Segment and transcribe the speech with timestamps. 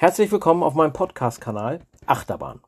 [0.00, 2.60] Herzlich willkommen auf meinem Podcast-Kanal Achterbahn.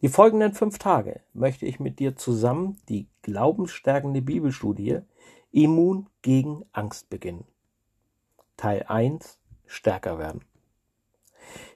[0.00, 5.02] Die folgenden fünf Tage möchte ich mit dir zusammen die glaubensstärkende Bibelstudie
[5.52, 7.44] Immun gegen Angst beginnen.
[8.56, 10.40] Teil 1 Stärker werden.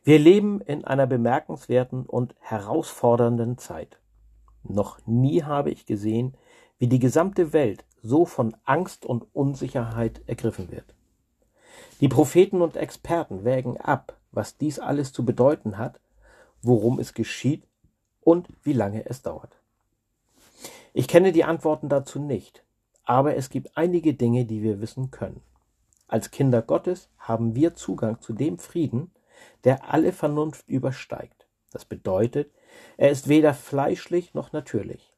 [0.02, 4.00] Wir leben in einer bemerkenswerten und herausfordernden Zeit.
[4.64, 6.36] Noch nie habe ich gesehen,
[6.78, 10.92] wie die gesamte Welt so von Angst und Unsicherheit ergriffen wird.
[12.00, 16.00] Die Propheten und Experten wägen ab, was dies alles zu bedeuten hat,
[16.62, 17.66] worum es geschieht
[18.20, 19.58] und wie lange es dauert.
[20.92, 22.64] Ich kenne die Antworten dazu nicht,
[23.04, 25.42] aber es gibt einige Dinge, die wir wissen können.
[26.08, 29.10] Als Kinder Gottes haben wir Zugang zu dem Frieden,
[29.64, 31.46] der alle Vernunft übersteigt.
[31.70, 32.52] Das bedeutet,
[32.96, 35.14] er ist weder fleischlich noch natürlich.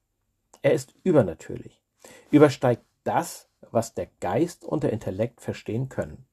[0.63, 1.83] Er ist übernatürlich,
[2.31, 6.27] übersteigt das, was der Geist und der Intellekt verstehen können.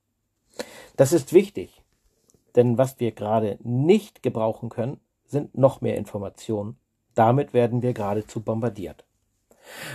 [0.95, 1.84] Das ist wichtig,
[2.55, 6.77] denn was wir gerade nicht gebrauchen können, sind noch mehr Informationen.
[7.13, 9.05] Damit werden wir geradezu bombardiert.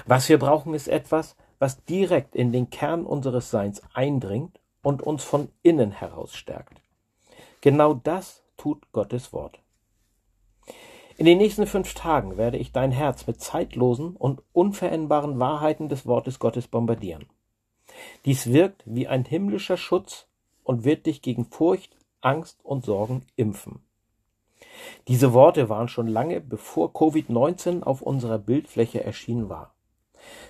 [0.07, 5.23] Was wir brauchen, ist etwas, was direkt in den Kern unseres Seins eindringt und uns
[5.23, 6.81] von innen heraus stärkt.
[7.61, 9.61] Genau das tut Gottes Wort.
[11.19, 16.07] In den nächsten fünf Tagen werde ich dein Herz mit zeitlosen und unveränderbaren Wahrheiten des
[16.07, 17.27] Wortes Gottes bombardieren.
[18.25, 20.29] Dies wirkt wie ein himmlischer Schutz
[20.65, 23.81] und wird dich gegen Furcht, Angst und Sorgen impfen.
[25.09, 29.75] Diese Worte waren schon lange bevor Covid-19 auf unserer Bildfläche erschienen war.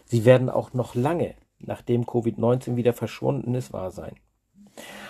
[0.04, 4.16] Sie werden auch noch lange, nachdem Covid-19 wieder verschwunden ist, wahr sein.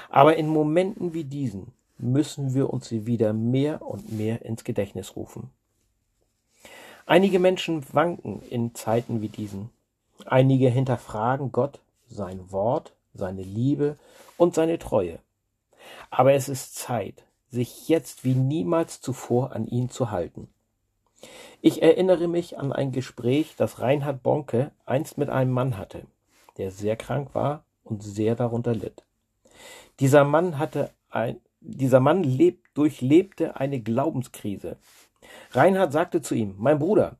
[0.08, 5.16] Aber in Momenten wie diesen müssen wir uns sie wieder mehr und mehr ins Gedächtnis
[5.16, 5.50] rufen.
[7.06, 9.70] Einige Menschen wanken in Zeiten wie diesen.
[10.26, 13.98] Einige hinterfragen Gott, sein Wort, seine Liebe
[14.36, 15.18] und seine Treue.
[16.10, 20.48] Aber es ist Zeit, sich jetzt wie niemals zuvor an ihn zu halten.
[21.60, 26.06] Ich erinnere mich an ein Gespräch, das Reinhard Bonke einst mit einem Mann hatte,
[26.56, 29.04] der sehr krank war und sehr darunter litt.
[29.98, 34.78] Dieser Mann hatte ein, dieser Mann lebt, durchlebte eine Glaubenskrise.
[35.50, 37.18] Reinhard sagte zu ihm, mein Bruder,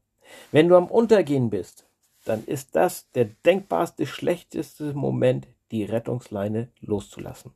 [0.52, 1.86] wenn du am Untergehen bist,
[2.24, 7.52] dann ist das der denkbarste, schlechteste Moment, die Rettungsleine loszulassen.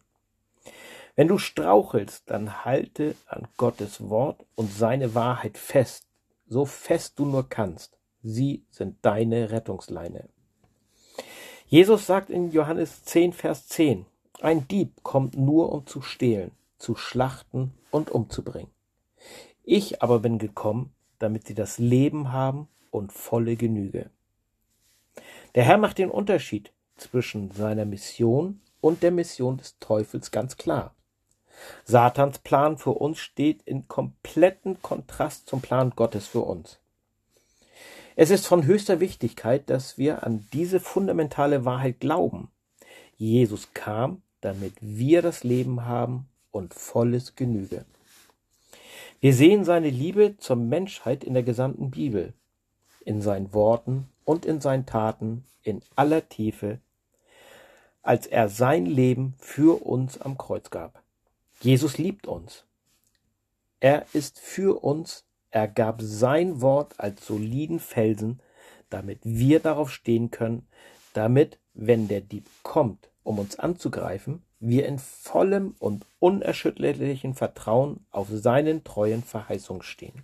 [1.17, 6.07] Wenn du strauchelst, dann halte an Gottes Wort und seine Wahrheit fest,
[6.47, 7.99] so fest du nur kannst.
[8.23, 10.29] Sie sind deine Rettungsleine.
[11.67, 14.07] Jesus sagt in Johannes 10, Vers 10,
[14.41, 18.71] ein Dieb kommt nur, um zu stehlen, zu schlachten und umzubringen.
[19.63, 24.11] Ich aber bin gekommen, damit sie das Leben haben und volle Genüge.
[25.55, 30.95] Der Herr macht den Unterschied zwischen seiner Mission und der Mission des Teufels ganz klar.
[31.85, 36.79] Satans Plan für uns steht in kompletten Kontrast zum Plan Gottes für uns.
[38.17, 42.49] Es ist von höchster Wichtigkeit, dass wir an diese fundamentale Wahrheit glauben.
[43.17, 47.85] Jesus kam, damit wir das Leben haben und volles Genüge.
[49.21, 52.35] Wir sehen seine Liebe zur Menschheit in der gesamten Bibel,
[53.05, 56.79] in seinen Worten und in seinen Taten in aller Tiefe
[58.05, 61.03] als er sein Leben für uns am Kreuz gab.
[61.65, 62.67] Jesus liebt uns.
[63.81, 68.41] Er ist für uns, er gab sein Wort als soliden Felsen,
[68.91, 70.69] damit wir darauf stehen können,
[71.15, 78.29] damit, wenn der Dieb kommt, um uns anzugreifen, wir in vollem und unerschütterlichen Vertrauen auf
[78.31, 80.23] seinen treuen Verheißung stehen.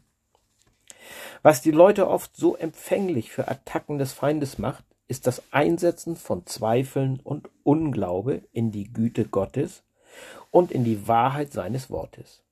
[1.41, 6.45] Was die Leute oft so empfänglich für Attacken des Feindes macht, ist das Einsetzen von
[6.45, 9.83] Zweifeln und Unglaube in die Güte Gottes
[10.51, 12.43] und in die Wahrheit seines Wortes.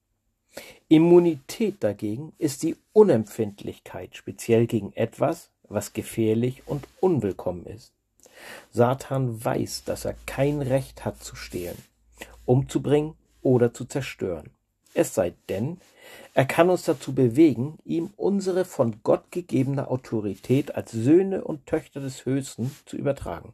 [0.87, 7.93] Immunität dagegen ist die Unempfindlichkeit speziell gegen etwas, was gefährlich und unwillkommen ist.
[8.71, 11.77] Satan weiß, dass er kein Recht hat zu stehlen,
[12.45, 14.49] umzubringen oder zu zerstören.
[14.93, 15.79] Es sei denn,
[16.33, 21.99] er kann uns dazu bewegen, ihm unsere von Gott gegebene Autorität als Söhne und Töchter
[21.99, 23.53] des Höchsten zu übertragen.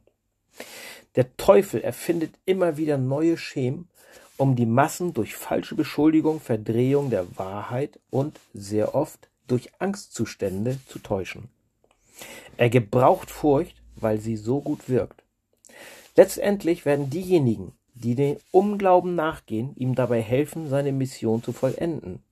[1.16, 3.90] Der Teufel erfindet immer wieder neue Schemen,
[4.38, 11.00] um die Massen durch falsche Beschuldigung, Verdrehung der Wahrheit und sehr oft durch Angstzustände zu
[11.00, 11.50] täuschen.
[12.58, 15.24] Er gebraucht Furcht, weil sie so gut wirkt.
[16.16, 22.24] Letztendlich werden diejenigen, die dem Unglauben nachgehen, ihm dabei helfen, seine Mission zu vollenden.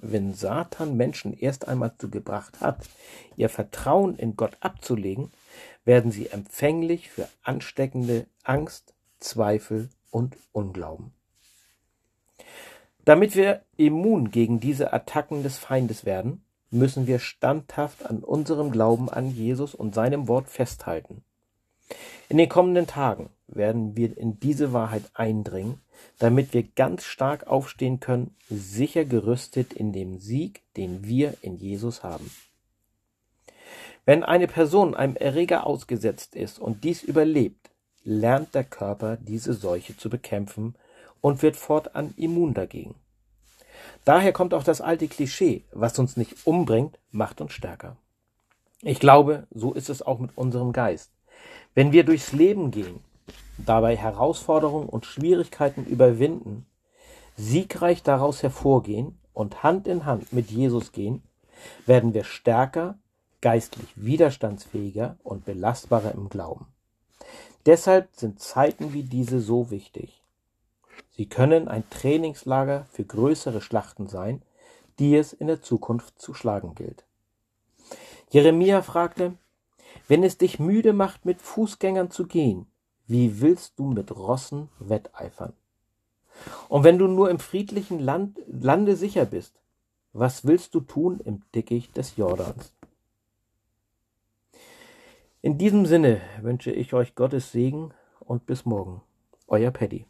[0.00, 2.88] Wenn Satan Menschen erst einmal zu gebracht hat,
[3.36, 5.30] ihr Vertrauen in Gott abzulegen,
[5.84, 11.12] werden sie empfänglich für ansteckende Angst, Zweifel und Unglauben.
[13.08, 19.08] Damit wir immun gegen diese Attacken des Feindes werden, müssen wir standhaft an unserem Glauben
[19.08, 21.24] an Jesus und seinem Wort festhalten.
[22.28, 25.80] In den kommenden Tagen werden wir in diese Wahrheit eindringen,
[26.18, 32.02] damit wir ganz stark aufstehen können, sicher gerüstet in dem Sieg, den wir in Jesus
[32.02, 32.30] haben.
[34.04, 37.70] Wenn eine Person einem Erreger ausgesetzt ist und dies überlebt,
[38.04, 40.74] lernt der Körper diese Seuche zu bekämpfen
[41.20, 42.94] und wird fortan immun dagegen.
[44.04, 47.96] Daher kommt auch das alte Klischee, was uns nicht umbringt, macht uns stärker.
[48.82, 51.10] Ich glaube, so ist es auch mit unserem Geist.
[51.74, 53.00] Wenn wir durchs Leben gehen,
[53.58, 56.66] dabei Herausforderungen und Schwierigkeiten überwinden,
[57.36, 61.22] siegreich daraus hervorgehen und Hand in Hand mit Jesus gehen,
[61.86, 62.98] werden wir stärker,
[63.40, 66.66] geistlich widerstandsfähiger und belastbarer im Glauben.
[67.66, 70.17] Deshalb sind Zeiten wie diese so wichtig.
[71.10, 74.42] Sie können ein Trainingslager für größere Schlachten sein,
[74.98, 77.04] die es in der Zukunft zu schlagen gilt.
[78.30, 79.34] Jeremia fragte,
[80.06, 82.66] wenn es dich müde macht, mit Fußgängern zu gehen,
[83.06, 85.54] wie willst du mit Rossen wetteifern?
[86.68, 89.54] Und wenn du nur im friedlichen Land, Lande sicher bist,
[90.12, 92.72] was willst du tun im Dickicht des Jordans?
[95.40, 99.00] In diesem Sinne wünsche ich euch Gottes Segen und bis morgen.
[99.46, 100.04] Euer Paddy.